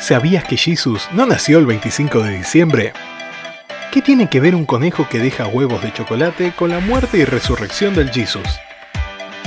¿Sabías 0.00 0.44
que 0.44 0.56
Jesus 0.56 1.06
no 1.12 1.26
nació 1.26 1.58
el 1.58 1.66
25 1.66 2.22
de 2.22 2.38
diciembre? 2.38 2.94
¿Qué 3.92 4.00
tiene 4.00 4.30
que 4.30 4.40
ver 4.40 4.54
un 4.54 4.64
conejo 4.64 5.06
que 5.06 5.18
deja 5.18 5.46
huevos 5.46 5.82
de 5.82 5.92
chocolate 5.92 6.52
con 6.52 6.70
la 6.70 6.80
muerte 6.80 7.18
y 7.18 7.26
resurrección 7.26 7.94
del 7.94 8.10
Jesus? 8.10 8.48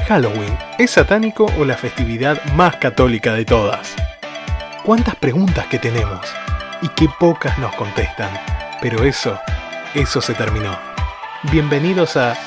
¿Halloween 0.08 0.56
es 0.78 0.92
satánico 0.92 1.48
o 1.58 1.66
la 1.66 1.76
festividad 1.76 2.40
más 2.54 2.76
católica 2.76 3.34
de 3.34 3.46
todas? 3.46 3.96
¿Cuántas 4.84 5.16
preguntas 5.16 5.66
que 5.66 5.80
tenemos? 5.80 6.32
Y 6.84 6.88
qué 6.90 7.10
pocas 7.20 7.58
nos 7.58 7.74
contestan. 7.76 8.30
Pero 8.80 9.04
eso, 9.06 9.40
eso 9.96 10.22
se 10.22 10.36
terminó. 10.36 10.78
Bienvenidos 11.52 12.16
a 12.16 12.38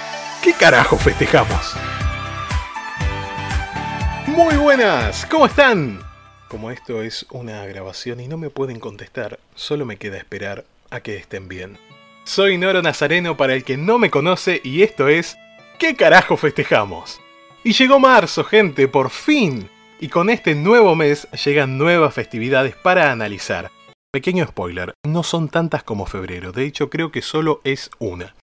¿Qué 0.42 0.52
carajo 0.52 0.96
festejamos? 0.96 1.74
Muy 4.28 4.54
buenas, 4.54 5.26
¿cómo 5.26 5.46
están? 5.46 6.05
Como 6.48 6.70
esto 6.70 7.02
es 7.02 7.26
una 7.30 7.66
grabación 7.66 8.20
y 8.20 8.28
no 8.28 8.38
me 8.38 8.50
pueden 8.50 8.78
contestar, 8.78 9.40
solo 9.56 9.84
me 9.84 9.96
queda 9.96 10.16
esperar 10.16 10.64
a 10.90 11.00
que 11.00 11.16
estén 11.16 11.48
bien. 11.48 11.76
Soy 12.24 12.56
Noro 12.56 12.82
Nazareno 12.82 13.36
para 13.36 13.54
el 13.54 13.64
que 13.64 13.76
no 13.76 13.98
me 13.98 14.10
conoce 14.10 14.60
y 14.62 14.82
esto 14.82 15.08
es 15.08 15.36
¿Qué 15.78 15.96
carajo 15.96 16.36
festejamos? 16.36 17.20
Y 17.64 17.72
llegó 17.72 17.98
marzo, 17.98 18.44
gente, 18.44 18.86
por 18.86 19.10
fin. 19.10 19.68
Y 19.98 20.08
con 20.08 20.30
este 20.30 20.54
nuevo 20.54 20.94
mes 20.94 21.26
llegan 21.44 21.78
nuevas 21.78 22.14
festividades 22.14 22.76
para 22.76 23.10
analizar. 23.10 23.70
Pequeño 24.12 24.46
spoiler, 24.46 24.94
no 25.04 25.24
son 25.24 25.48
tantas 25.48 25.82
como 25.82 26.06
febrero, 26.06 26.52
de 26.52 26.64
hecho 26.64 26.88
creo 26.90 27.10
que 27.10 27.22
solo 27.22 27.60
es 27.64 27.90
una. 27.98 28.36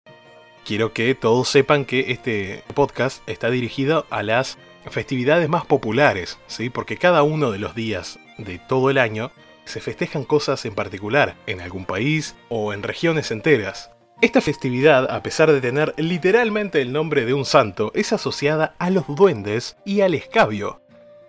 Quiero 0.66 0.94
que 0.94 1.16
todos 1.16 1.48
sepan 1.48 1.86
que 1.86 2.12
este 2.12 2.64
podcast 2.76 3.28
está 3.28 3.50
dirigido 3.50 4.06
a 4.09 4.23
las 4.23 4.58
festividades 4.90 5.50
más 5.50 5.66
populares, 5.66 6.40
¿sí? 6.48 6.70
porque 6.70 6.98
cada 6.98 7.23
uno 7.23 7.52
de 7.52 7.60
los 7.60 7.76
días 7.76 8.20
de 8.38 8.60
todo 8.60 8.90
el 8.90 8.98
año 8.98 9.32
se 9.66 9.80
festejan 9.80 10.23
cosas 10.23 10.66
en 10.66 10.76
particular, 10.76 11.36
en 11.48 11.62
algún 11.62 11.86
país 11.86 12.36
o 12.50 12.73
en 12.73 12.84
regiones 12.84 13.31
enteras. 13.31 13.92
Esta 14.22 14.42
festividad, 14.42 15.11
a 15.11 15.22
pesar 15.22 15.52
de 15.52 15.61
tener 15.61 15.94
literalmente 15.98 16.81
el 16.81 16.94
nombre 16.94 17.26
de 17.26 17.34
un 17.34 17.45
santo, 17.45 17.92
es 17.94 18.14
asociada 18.14 18.76
a 18.80 18.89
los 18.89 19.04
duendes 19.08 19.78
y 19.86 20.02
al 20.02 20.14
escabio. 20.14 20.81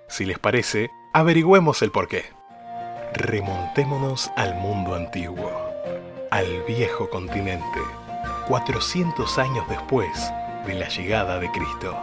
Si 0.09 0.25
les 0.25 0.39
parece, 0.39 0.91
averigüemos 1.13 1.83
el 1.83 1.91
porqué. 1.91 2.25
Remontémonos 3.15 4.31
al 4.37 4.55
mundo 4.57 4.95
antiguo, 4.95 5.51
al 6.31 6.63
viejo 6.69 7.09
continente, 7.11 7.81
400 8.49 9.39
años 9.39 9.65
después 9.69 10.11
de 10.67 10.75
la 10.75 10.89
llegada 10.89 11.39
de 11.39 11.51
Cristo. 11.51 11.97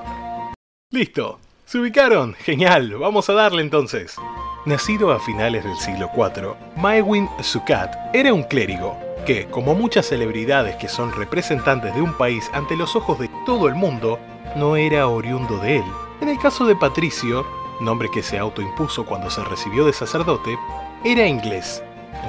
Listo, 0.94 1.40
¿se 1.64 1.80
ubicaron? 1.80 2.34
Genial, 2.34 2.98
vamos 2.98 3.30
a 3.30 3.34
darle 3.34 3.62
entonces. 3.62 4.18
Nacido 4.66 5.14
a 5.14 5.22
finales 5.22 5.64
del 5.64 5.78
siglo 5.78 6.12
IV, 6.14 6.54
Maewin 6.76 7.30
Sukat 7.42 7.96
era 8.14 8.34
un 8.34 8.44
clérigo 8.44 9.00
que, 9.26 9.46
como 9.46 9.74
muchas 9.74 10.08
celebridades 10.08 10.76
que 10.76 10.90
son 10.90 11.14
representantes 11.14 11.96
de 11.96 12.02
un 12.02 12.12
país 12.18 12.52
ante 12.52 12.76
los 12.76 12.98
ojos 12.98 13.20
de 13.20 13.30
todo 13.46 13.70
el 13.70 13.76
mundo, 13.76 14.20
no 14.58 14.76
era 14.76 15.08
oriundo 15.08 15.60
de 15.60 15.78
él. 15.78 15.86
En 16.20 16.28
el 16.28 16.38
caso 16.38 16.66
de 16.66 16.76
Patricio, 16.76 17.46
nombre 17.80 18.10
que 18.14 18.22
se 18.22 18.38
autoimpuso 18.38 19.06
cuando 19.06 19.30
se 19.30 19.46
recibió 19.46 19.86
de 19.86 19.94
sacerdote, 19.94 20.60
era 21.06 21.26
inglés, 21.26 21.82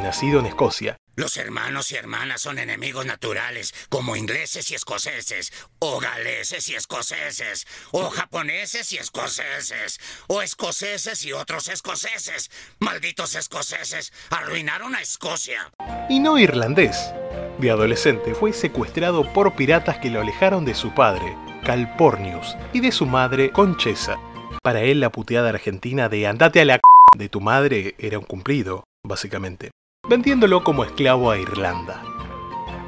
nacido 0.04 0.38
en 0.38 0.46
Escocia, 0.46 0.96
los 1.14 1.36
hermanos 1.36 1.92
y 1.92 1.96
hermanas 1.96 2.40
son 2.40 2.58
enemigos 2.58 3.04
naturales, 3.04 3.74
como 3.90 4.16
ingleses 4.16 4.70
y 4.70 4.74
escoceses, 4.74 5.52
o 5.78 6.00
galeses 6.00 6.68
y 6.68 6.74
escoceses, 6.74 7.66
o 7.90 8.08
japoneses 8.08 8.92
y 8.92 8.96
escoceses, 8.96 10.00
o 10.28 10.40
escoceses 10.40 11.24
y 11.24 11.32
otros 11.32 11.68
escoceses. 11.68 12.50
Malditos 12.78 13.34
escoceses, 13.34 14.12
arruinaron 14.30 14.94
a 14.94 15.02
Escocia. 15.02 15.70
Y 16.08 16.18
no 16.18 16.38
irlandés. 16.38 17.12
De 17.58 17.70
adolescente 17.70 18.34
fue 18.34 18.54
secuestrado 18.54 19.30
por 19.34 19.54
piratas 19.54 19.98
que 19.98 20.10
lo 20.10 20.20
alejaron 20.20 20.64
de 20.64 20.74
su 20.74 20.94
padre, 20.94 21.36
Calpornius, 21.64 22.56
y 22.72 22.80
de 22.80 22.90
su 22.90 23.04
madre, 23.04 23.50
Conchesa. 23.50 24.18
Para 24.62 24.80
él 24.80 25.00
la 25.00 25.10
puteada 25.10 25.50
argentina 25.50 26.08
de 26.08 26.26
andate 26.26 26.60
a 26.60 26.64
la 26.64 26.76
c 26.76 26.80
de 27.18 27.28
tu 27.28 27.40
madre 27.42 27.94
era 27.98 28.18
un 28.18 28.24
cumplido, 28.24 28.84
básicamente 29.04 29.72
vendiéndolo 30.08 30.64
como 30.64 30.82
esclavo 30.82 31.30
a 31.30 31.38
Irlanda. 31.38 32.02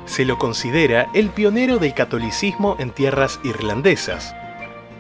Se 0.05 0.25
lo 0.25 0.37
considera 0.37 1.09
el 1.15 1.31
pionero 1.31 1.79
del 1.79 1.95
catolicismo 1.95 2.75
en 2.81 2.91
tierras 2.91 3.39
irlandesas, 3.45 4.35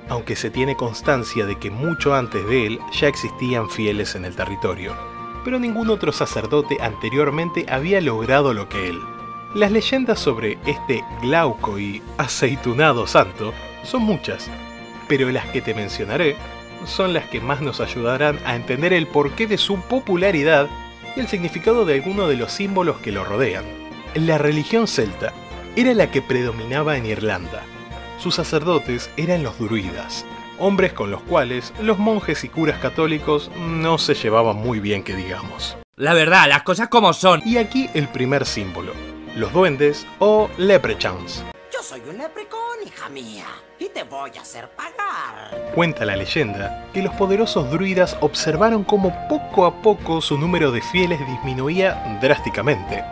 aunque 0.09 0.37
se 0.37 0.49
tiene 0.49 0.77
constancia 0.77 1.45
de 1.45 1.59
que 1.59 1.73
mucho 1.73 2.15
antes 2.15 2.47
de 2.47 2.67
él 2.67 2.79
ya 2.93 3.09
existían 3.09 3.69
fieles 3.69 4.15
en 4.15 4.25
el 4.25 4.37
territorio, 4.37 4.95
pero 5.45 5.59
ningún 5.59 5.91
otro 5.91 6.13
sacerdote 6.13 6.79
anteriormente 6.81 7.67
había 7.69 8.01
logrado 8.01 8.55
lo 8.55 8.69
que 8.69 8.91
él. 8.91 9.01
Las 9.57 9.73
leyendas 9.73 10.21
sobre 10.21 10.57
este 10.67 11.05
glauco 11.21 11.81
y 11.81 12.01
aceitunado 12.17 13.09
santo 13.09 13.53
son 13.83 14.03
muchas, 14.03 14.49
pero 15.09 15.33
las 15.33 15.47
que 15.47 15.61
te 15.61 15.75
mencionaré 15.75 16.37
son 16.87 17.13
las 17.13 17.25
que 17.29 17.41
más 17.41 17.61
nos 17.61 17.81
ayudarán 17.81 18.39
a 18.47 18.55
entender 18.55 18.93
el 18.93 19.09
porqué 19.09 19.49
de 19.49 19.59
su 19.59 19.81
popularidad 19.81 20.69
y 21.17 21.21
el 21.21 21.29
significado 21.29 21.85
de 21.85 21.95
algunos 21.95 22.29
de 22.29 22.37
los 22.37 22.53
símbolos 22.53 22.99
que 22.99 23.13
lo 23.13 23.25
rodean. 23.25 23.65
La 24.15 24.39
religión 24.39 24.87
celta 24.87 25.33
era 25.77 25.95
la 25.95 26.11
que 26.11 26.23
predominaba 26.23 26.97
en 26.97 27.07
Irlanda. 27.07 27.63
Sus 28.19 28.37
sacerdotes 28.37 29.11
eran 29.17 29.43
los 29.43 29.59
druidas, 29.59 30.25
hombres 30.59 30.93
con 30.93 31.11
los 31.11 31.23
cuales 31.23 31.73
los 31.81 31.99
monjes 31.99 32.45
y 32.45 32.49
curas 32.49 32.79
católicos 32.79 33.51
no 33.59 33.99
se 33.99 34.15
llevaban 34.15 34.57
muy 34.57 34.81
bien 34.81 35.03
que 35.03 35.17
digamos. 35.17 35.77
La 35.97 36.15
verdad, 36.15 36.49
las 36.49 36.63
cosas 36.63 36.89
como 36.89 37.13
son. 37.13 37.43
Y 37.45 37.57
aquí 37.57 37.89
el 37.95 38.09
primer 38.09 38.47
símbolo, 38.47 38.93
los 39.37 39.53
duendes 39.53 40.07
o 40.19 40.51
leprechauns. 40.59 41.45
Soy 41.84 42.00
un 42.09 42.17
leprechaun, 42.17 42.78
hija 42.87 43.11
mía, 43.11 43.45
y 43.78 43.91
te 43.91 44.05
voy 44.05 44.31
a 44.39 44.41
hacer 44.41 44.71
pagar. 44.71 45.71
Cuenta 45.75 46.06
la 46.06 46.17
leyenda 46.17 46.89
que 46.95 47.03
los 47.03 47.12
poderosos 47.15 47.71
druidas 47.71 48.17
observaron 48.22 48.84
cómo 48.84 49.28
poco 49.28 49.67
a 49.67 49.83
poco 49.83 50.22
su 50.22 50.39
número 50.39 50.72
de 50.72 50.81
fieles 50.81 51.21
disminuía 51.27 52.19
drásticamente. 52.22 53.05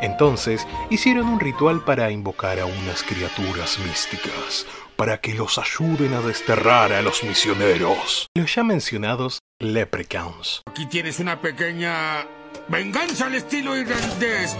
Entonces 0.00 0.66
hicieron 0.90 1.28
un 1.28 1.38
ritual 1.38 1.84
para 1.84 2.10
invocar 2.10 2.58
a 2.58 2.66
unas 2.66 3.04
criaturas 3.04 3.78
místicas, 3.78 4.66
para 4.96 5.20
que 5.20 5.32
los 5.34 5.56
ayuden 5.56 6.12
a 6.14 6.20
desterrar 6.20 6.92
a 6.92 7.02
los 7.02 7.22
misioneros. 7.22 8.26
Los 8.34 8.52
ya 8.52 8.64
mencionados 8.64 9.38
leprechauns. 9.60 10.62
Aquí 10.66 10.86
tienes 10.86 11.20
una 11.20 11.40
pequeña 11.40 12.26
venganza 12.66 13.26
al 13.26 13.36
estilo 13.36 13.76
irlandés. 13.76 14.56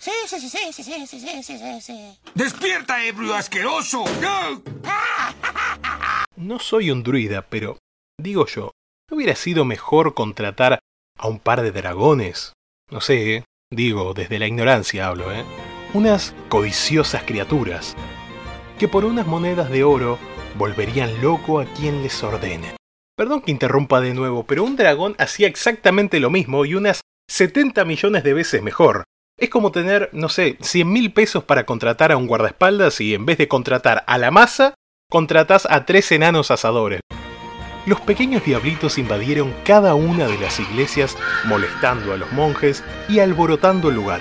Sí, 0.00 0.10
sí, 0.26 0.40
sí, 0.40 0.48
sí, 0.48 0.72
sí, 0.72 0.82
sí, 0.82 1.06
sí, 1.06 1.42
sí, 1.42 1.58
sí, 1.58 1.80
sí. 1.82 2.18
¡Despierta, 2.34 3.04
ebrio 3.04 3.34
asqueroso! 3.34 4.02
¡No! 4.22 4.62
No 6.36 6.58
soy 6.58 6.90
un 6.90 7.02
druida, 7.02 7.42
pero, 7.42 7.76
digo 8.18 8.46
yo, 8.46 8.70
¿no 9.10 9.18
hubiera 9.18 9.36
sido 9.36 9.66
mejor 9.66 10.14
contratar 10.14 10.78
a 11.18 11.28
un 11.28 11.38
par 11.38 11.60
de 11.60 11.70
dragones? 11.70 12.54
No 12.90 13.02
sé, 13.02 13.36
¿eh? 13.36 13.44
digo, 13.70 14.14
desde 14.14 14.38
la 14.38 14.46
ignorancia 14.46 15.06
hablo, 15.06 15.30
¿eh? 15.34 15.44
Unas 15.92 16.34
codiciosas 16.48 17.24
criaturas, 17.24 17.94
que 18.78 18.88
por 18.88 19.04
unas 19.04 19.26
monedas 19.26 19.68
de 19.68 19.84
oro 19.84 20.18
volverían 20.56 21.20
loco 21.20 21.60
a 21.60 21.66
quien 21.74 22.02
les 22.02 22.22
ordene. 22.22 22.74
Perdón 23.18 23.42
que 23.42 23.50
interrumpa 23.50 24.00
de 24.00 24.14
nuevo, 24.14 24.44
pero 24.44 24.64
un 24.64 24.76
dragón 24.76 25.14
hacía 25.18 25.46
exactamente 25.46 26.20
lo 26.20 26.30
mismo 26.30 26.64
y 26.64 26.74
unas 26.74 27.02
70 27.28 27.84
millones 27.84 28.24
de 28.24 28.32
veces 28.32 28.62
mejor. 28.62 29.04
Es 29.40 29.48
como 29.48 29.72
tener, 29.72 30.10
no 30.12 30.28
sé, 30.28 30.58
100 30.60 30.92
mil 30.92 31.12
pesos 31.14 31.42
para 31.44 31.64
contratar 31.64 32.12
a 32.12 32.18
un 32.18 32.26
guardaespaldas 32.26 33.00
y 33.00 33.14
en 33.14 33.24
vez 33.24 33.38
de 33.38 33.48
contratar 33.48 34.04
a 34.06 34.18
la 34.18 34.30
masa, 34.30 34.74
contratás 35.10 35.66
a 35.70 35.86
tres 35.86 36.12
enanos 36.12 36.50
asadores. 36.50 37.00
Los 37.86 38.02
pequeños 38.02 38.44
diablitos 38.44 38.98
invadieron 38.98 39.54
cada 39.64 39.94
una 39.94 40.26
de 40.26 40.38
las 40.38 40.60
iglesias 40.60 41.16
molestando 41.46 42.12
a 42.12 42.18
los 42.18 42.30
monjes 42.32 42.84
y 43.08 43.20
alborotando 43.20 43.88
el 43.88 43.94
lugar. 43.94 44.20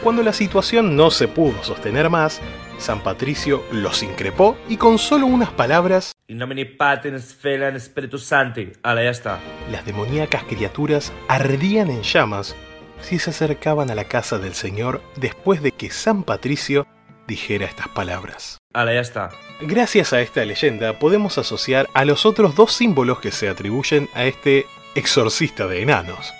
Cuando 0.00 0.22
la 0.22 0.32
situación 0.32 0.94
no 0.94 1.10
se 1.10 1.26
pudo 1.26 1.64
sostener 1.64 2.08
más, 2.08 2.40
San 2.78 3.02
Patricio 3.02 3.64
los 3.72 4.04
increpó 4.04 4.56
y 4.68 4.76
con 4.76 4.98
solo 4.98 5.26
unas 5.26 5.50
palabras 5.50 6.12
In 6.28 6.38
nomine 6.38 6.64
Patens, 6.66 7.34
Felan, 7.34 7.78
Spiritus 7.78 8.24
Sancti. 8.24 8.72
Ala, 8.82 9.02
ya 9.02 9.10
está. 9.10 9.40
las 9.70 9.84
demoníacas 9.84 10.44
criaturas 10.44 11.12
ardían 11.28 11.90
en 11.90 12.02
llamas 12.02 12.54
si 13.04 13.18
se 13.18 13.30
acercaban 13.30 13.90
a 13.90 13.94
la 13.94 14.04
casa 14.04 14.38
del 14.38 14.54
Señor 14.54 15.02
después 15.16 15.62
de 15.62 15.72
que 15.72 15.90
San 15.90 16.24
Patricio 16.24 16.86
dijera 17.26 17.66
estas 17.66 17.88
palabras. 17.88 18.58
Ala, 18.72 18.94
ya 18.94 19.00
está. 19.00 19.30
Gracias 19.60 20.12
a 20.12 20.20
esta 20.20 20.44
leyenda 20.44 20.98
podemos 20.98 21.38
asociar 21.38 21.88
a 21.94 22.04
los 22.04 22.26
otros 22.26 22.54
dos 22.56 22.72
símbolos 22.72 23.20
que 23.20 23.30
se 23.30 23.48
atribuyen 23.48 24.08
a 24.14 24.24
este 24.24 24.66
exorcista 24.94 25.66
de 25.66 25.82
enanos. 25.82 26.34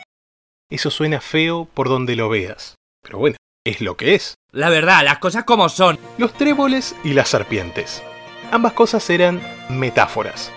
Eso 0.71 0.91
suena 0.91 1.21
feo 1.21 1.69
por 1.73 1.89
donde 1.89 2.17
lo 2.17 2.29
veas, 2.29 2.75
pero 3.03 3.19
bueno, 3.19 3.37
es 3.65 3.81
lo 3.81 3.97
que 3.97 4.15
es. 4.15 4.35
La 4.51 4.71
verdad, 4.71 5.05
las 5.05 5.19
cosas 5.19 5.45
como 5.45 5.69
son. 5.69 5.99
Los 6.19 6.33
tréboles 6.35 6.95
y 7.05 7.13
las 7.13 7.29
serpientes. 7.29 8.03
Ambas 8.51 8.73
cosas 8.73 9.09
eran 9.11 9.41
metáforas. 9.69 10.53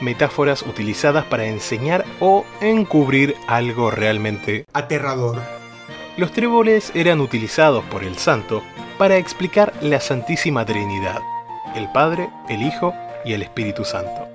Metáforas 0.00 0.62
utilizadas 0.62 1.24
para 1.24 1.46
enseñar 1.46 2.04
o 2.20 2.44
encubrir 2.60 3.36
algo 3.46 3.90
realmente 3.90 4.66
Aterrador. 4.72 5.40
Los 6.16 6.32
tréboles 6.32 6.92
eran 6.94 7.20
utilizados 7.20 7.84
por 7.84 8.02
el 8.02 8.16
santo 8.16 8.62
para 8.98 9.16
explicar 9.16 9.72
la 9.82 10.00
Santísima 10.00 10.64
Trinidad, 10.64 11.20
el 11.74 11.90
Padre, 11.92 12.30
el 12.48 12.62
Hijo 12.62 12.94
y 13.24 13.34
el 13.34 13.42
Espíritu 13.42 13.84
Santo. 13.84 14.26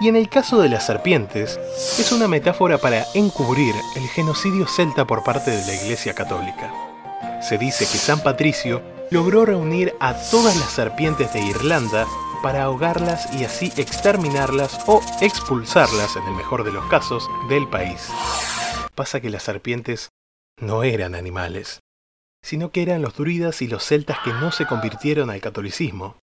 Y 0.00 0.08
en 0.08 0.16
el 0.16 0.28
caso 0.28 0.60
de 0.60 0.68
las 0.68 0.84
serpientes, 0.84 1.58
es 1.98 2.12
una 2.12 2.28
metáfora 2.28 2.76
para 2.76 3.06
encubrir 3.14 3.74
el 3.96 4.06
genocidio 4.08 4.66
celta 4.66 5.06
por 5.06 5.24
parte 5.24 5.50
de 5.50 5.64
la 5.64 5.74
Iglesia 5.74 6.12
Católica. 6.12 6.70
Se 7.40 7.56
dice 7.56 7.86
que 7.86 7.96
San 7.96 8.20
Patricio 8.22 8.82
logró 9.10 9.46
reunir 9.46 9.94
a 10.00 10.14
todas 10.30 10.56
las 10.56 10.70
serpientes 10.70 11.32
de 11.32 11.40
Irlanda 11.40 12.06
para 12.46 12.62
ahogarlas 12.62 13.28
y 13.34 13.42
así 13.42 13.72
exterminarlas 13.76 14.78
o 14.86 15.02
expulsarlas, 15.20 16.14
en 16.14 16.22
el 16.28 16.34
mejor 16.34 16.62
de 16.62 16.70
los 16.70 16.84
casos, 16.86 17.28
del 17.48 17.66
país. 17.66 18.08
Pasa 18.94 19.20
que 19.20 19.30
las 19.30 19.42
serpientes 19.42 20.10
no 20.60 20.84
eran 20.84 21.16
animales, 21.16 21.80
sino 22.44 22.70
que 22.70 22.82
eran 22.82 23.02
los 23.02 23.16
druidas 23.16 23.62
y 23.62 23.66
los 23.66 23.82
celtas 23.82 24.20
que 24.20 24.32
no 24.32 24.52
se 24.52 24.64
convirtieron 24.64 25.28
al 25.28 25.40
catolicismo. 25.40 26.18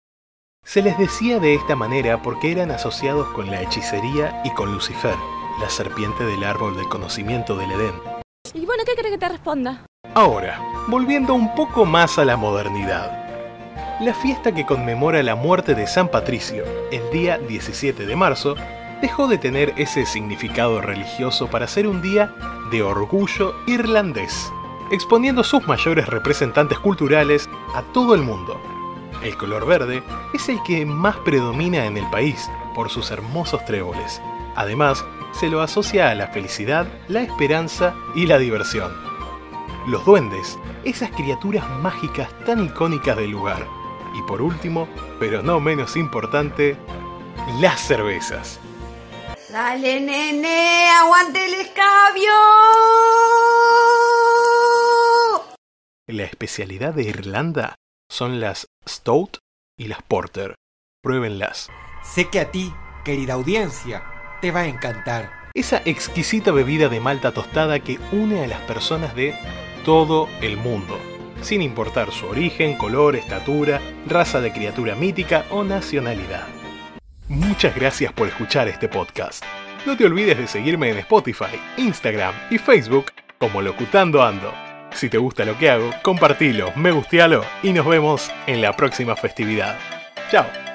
Se 0.65 0.81
les 0.81 0.97
decía 0.97 1.39
de 1.39 1.55
esta 1.55 1.77
manera 1.77 2.21
porque 2.21 2.51
eran 2.51 2.71
asociados 2.71 3.29
con 3.29 3.49
la 3.49 3.61
hechicería 3.61 4.41
y 4.43 4.49
con 4.49 4.73
Lucifer, 4.73 5.15
la 5.61 5.69
serpiente 5.69 6.25
del 6.25 6.43
árbol 6.43 6.75
del 6.75 6.89
conocimiento 6.89 7.55
del 7.55 7.71
Edén. 7.71 7.95
Y 8.53 8.65
bueno, 8.65 8.83
¿qué 8.85 8.91
crees 8.95 9.13
que 9.13 9.19
te 9.19 9.29
responda? 9.29 9.85
Ahora, 10.15 10.61
volviendo 10.89 11.33
un 11.33 11.55
poco 11.55 11.85
más 11.85 12.19
a 12.19 12.25
la 12.25 12.35
modernidad. 12.35 13.28
La 13.99 14.13
fiesta 14.13 14.53
que 14.53 14.65
conmemora 14.65 15.21
la 15.23 15.35
muerte 15.35 15.75
de 15.75 15.85
San 15.85 16.07
Patricio, 16.07 16.63
el 16.89 17.01
día 17.11 17.37
17 17.37 18.05
de 18.05 18.15
marzo, 18.15 18.55
dejó 19.01 19.27
de 19.27 19.37
tener 19.37 19.73
ese 19.75 20.05
significado 20.05 20.79
religioso 20.79 21.47
para 21.47 21.67
ser 21.67 21.85
un 21.85 22.01
día 22.01 22.33
de 22.71 22.81
orgullo 22.81 23.53
irlandés, 23.67 24.53
exponiendo 24.89 25.43
sus 25.43 25.67
mayores 25.67 26.07
representantes 26.07 26.79
culturales 26.79 27.49
a 27.75 27.81
todo 27.91 28.15
el 28.15 28.21
mundo. 28.21 28.57
El 29.21 29.35
color 29.35 29.65
verde 29.65 30.01
es 30.33 30.47
el 30.47 30.63
que 30.63 30.85
más 30.85 31.17
predomina 31.17 31.85
en 31.85 31.97
el 31.97 32.09
país 32.09 32.49
por 32.75 32.89
sus 32.89 33.11
hermosos 33.11 33.65
tréboles. 33.65 34.21
Además, 34.55 35.03
se 35.33 35.49
lo 35.49 35.61
asocia 35.61 36.09
a 36.09 36.15
la 36.15 36.27
felicidad, 36.27 36.87
la 37.09 37.21
esperanza 37.21 37.93
y 38.15 38.27
la 38.27 38.37
diversión. 38.37 38.93
Los 39.87 40.05
duendes, 40.05 40.57
esas 40.85 41.11
criaturas 41.11 41.65
mágicas 41.81 42.29
tan 42.45 42.63
icónicas 42.63 43.17
del 43.17 43.31
lugar. 43.31 43.78
Y 44.13 44.21
por 44.23 44.41
último, 44.41 44.87
pero 45.19 45.41
no 45.41 45.59
menos 45.59 45.95
importante, 45.95 46.77
las 47.59 47.79
cervezas. 47.81 48.59
Dale, 49.51 49.99
nene, 49.99 50.89
aguante 50.91 51.45
el 51.45 51.53
escabio. 51.55 52.33
La 56.07 56.23
especialidad 56.23 56.93
de 56.93 57.03
Irlanda 57.03 57.75
son 58.09 58.39
las 58.39 58.67
Stout 58.87 59.37
y 59.77 59.87
las 59.87 60.01
Porter. 60.01 60.55
Pruébenlas. 61.01 61.69
Sé 62.03 62.29
que 62.29 62.39
a 62.39 62.51
ti, 62.51 62.73
querida 63.05 63.33
audiencia, 63.33 64.03
te 64.41 64.51
va 64.51 64.61
a 64.61 64.67
encantar. 64.67 65.49
Esa 65.53 65.81
exquisita 65.85 66.51
bebida 66.51 66.89
de 66.89 66.99
malta 66.99 67.31
tostada 67.31 67.79
que 67.79 67.99
une 68.11 68.43
a 68.43 68.47
las 68.47 68.61
personas 68.61 69.15
de 69.15 69.35
todo 69.83 70.27
el 70.41 70.57
mundo, 70.57 70.99
sin 71.41 71.61
importar 71.61 72.11
su 72.11 72.27
origen, 72.27 72.75
color, 72.75 73.15
estatura, 73.15 73.81
raza 74.07 74.41
de 74.41 74.51
criatura 74.51 74.95
mítica 74.95 75.45
o 75.49 75.63
nacionalidad. 75.63 76.47
Muchas 77.27 77.75
gracias 77.75 78.11
por 78.13 78.27
escuchar 78.27 78.67
este 78.67 78.87
podcast. 78.87 79.43
No 79.85 79.95
te 79.95 80.05
olvides 80.05 80.37
de 80.37 80.47
seguirme 80.47 80.89
en 80.89 80.97
Spotify, 80.97 81.59
Instagram 81.77 82.33
y 82.49 82.57
Facebook 82.57 83.11
como 83.37 83.61
Locutando 83.61 84.23
Ando. 84.23 84.53
Si 84.93 85.09
te 85.09 85.17
gusta 85.17 85.45
lo 85.45 85.57
que 85.57 85.69
hago, 85.69 85.91
compartilo, 86.01 86.71
me 86.75 86.91
gustealo 86.91 87.43
y 87.63 87.71
nos 87.71 87.85
vemos 87.85 88.31
en 88.47 88.61
la 88.61 88.75
próxima 88.75 89.15
festividad. 89.15 89.77
Chao. 90.31 90.68